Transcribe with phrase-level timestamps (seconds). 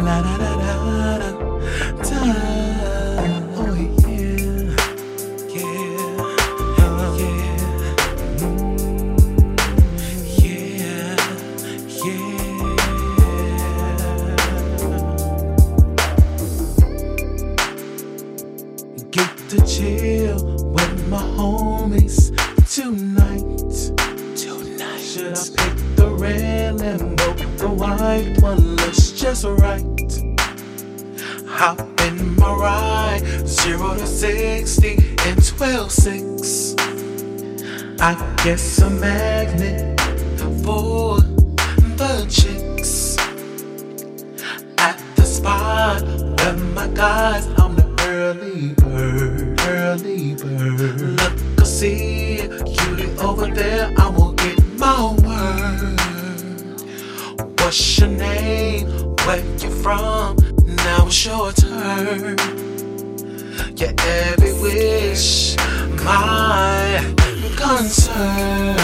[0.00, 1.28] La da da da da da.
[3.54, 4.72] Oh yeah,
[5.52, 5.68] yeah,
[6.80, 7.56] uh, yeah,
[8.40, 8.76] mm,
[10.42, 11.16] yeah,
[12.04, 12.26] yeah.
[19.10, 20.40] Get to chill
[20.72, 22.18] with my homies
[22.74, 23.60] tonight.
[24.36, 25.00] Tonight.
[25.00, 27.28] Should I pick the red Lambo?
[27.58, 28.71] The white one
[29.32, 29.82] looks just right.
[31.46, 34.94] Hop in my ride, zero to sixty
[35.26, 36.74] in twelve six.
[38.00, 38.14] I
[38.44, 40.00] guess a magnet
[40.62, 41.20] for
[41.96, 43.16] the chicks
[44.78, 47.46] at the spot where my guys.
[47.58, 51.00] I'm the early bird, early bird.
[51.20, 53.94] Look, I see cutie over there.
[53.98, 56.00] I will get my word.
[57.60, 58.21] What's your name?
[59.24, 60.36] Where you from?
[60.66, 62.36] Now it's your turn.
[63.76, 65.56] Your every wish,
[66.04, 67.14] my
[67.56, 68.76] concern.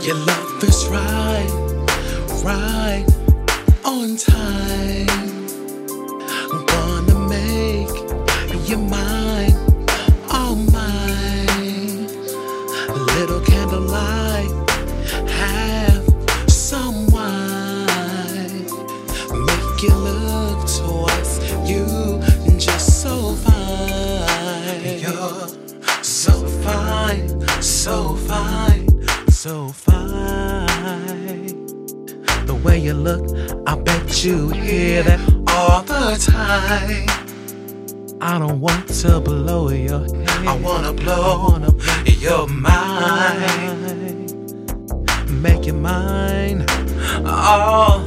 [0.00, 1.50] Your love is right,
[2.42, 3.06] right
[3.84, 5.08] on time.
[6.50, 7.94] I'm gonna make
[8.66, 9.54] you mine,
[10.30, 12.08] all mine.
[13.16, 13.61] Little candlelight,
[29.42, 30.06] so fine.
[32.46, 33.26] The way you look,
[33.66, 37.08] I bet you hear that all the time.
[38.20, 40.46] I don't want to blow your head.
[40.46, 41.58] I wanna blow
[42.06, 43.42] your mind.
[45.28, 46.70] Make your mind
[47.26, 48.00] all,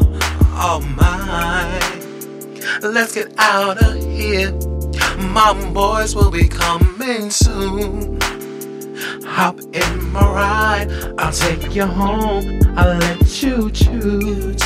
[0.53, 1.81] all mine.
[2.81, 4.53] Let's get out of here.
[5.17, 8.24] Mom boys will be coming soon.
[9.25, 12.61] Hop in my ride, I'll take you home.
[12.77, 14.61] I'll let you choose.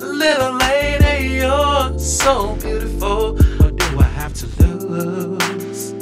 [0.00, 3.36] Little lady, you're so beautiful.
[3.58, 5.94] What do I have to lose?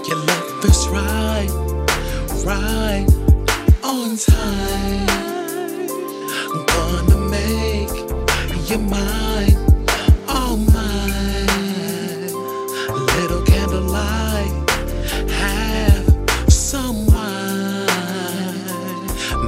[0.07, 1.51] your love is right,
[2.45, 3.07] right
[3.83, 5.09] on time.
[6.55, 7.97] I'm gonna make
[8.71, 9.52] you mine,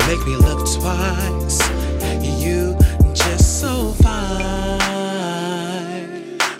[0.06, 1.60] Make me look twice.
[2.44, 2.76] You
[3.14, 4.20] just so fine,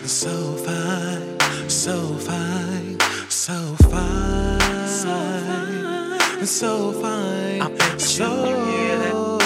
[0.07, 1.39] so fine,
[1.69, 6.47] so fine, so fine, so fine.
[6.47, 7.61] so fine.
[7.61, 9.39] I bet so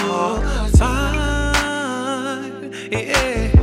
[0.79, 3.58] fine, yeah,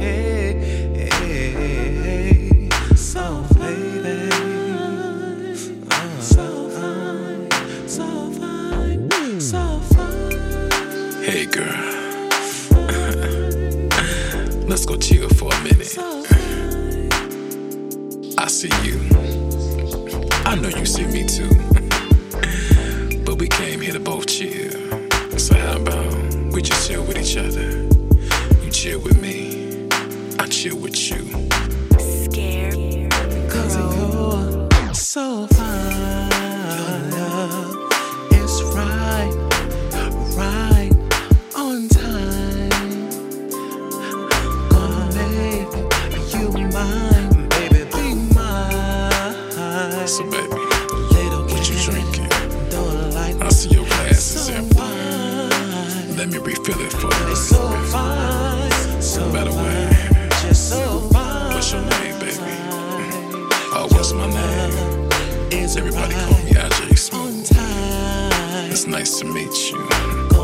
[11.25, 11.65] Hey girl,
[14.69, 15.97] let's go chill for a minute.
[18.37, 18.99] I see you.
[20.45, 21.49] I know you see me too.
[23.25, 24.71] But we came here to both chill.
[25.39, 26.13] So how about
[26.53, 27.71] we just chill with each other?
[28.63, 29.87] You chill with me,
[30.37, 31.54] I chill with you.
[50.05, 50.47] So baby,
[51.13, 52.29] Little what you drinking?
[52.69, 54.75] Don't like I see your glass is empty.
[54.75, 56.16] fine.
[56.16, 57.31] Let me refill it for you.
[57.31, 61.53] It's so fine, so By the way, just so fine.
[61.53, 62.37] what's your name, baby?
[63.73, 65.09] Oh, what's my name?
[65.52, 67.49] Is Everybody call me IJ Smooth.
[68.72, 70.34] It's nice to meet you.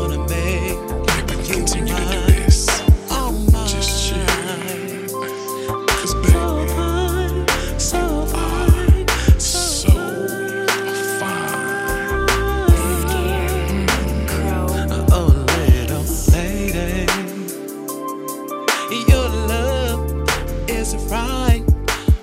[20.94, 21.64] Is right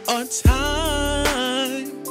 [0.08, 2.04] on time.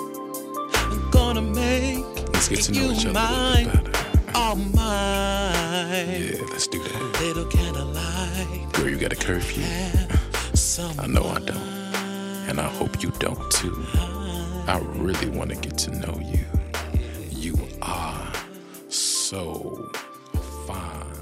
[0.74, 4.30] I'm gonna make Let's get to know you each other a mine, little better.
[4.34, 4.72] all mine.
[6.20, 7.20] Yeah, let's do that.
[7.20, 9.64] Little candlelight, Girl, you got a curfew.
[10.98, 11.56] I know I don't.
[12.48, 13.84] And I hope you don't too.
[14.66, 16.44] I really want to get to know you.
[17.30, 18.32] You are
[18.88, 19.90] so
[20.66, 21.17] fine.